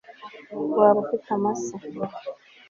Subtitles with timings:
[0.77, 1.75] waba ufite amase